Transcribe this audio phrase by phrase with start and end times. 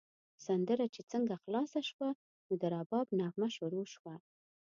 [0.45, 2.09] سندره چې څنګه خلاصه شوه،
[2.47, 4.15] نو د رباب نغمه شروع شوه.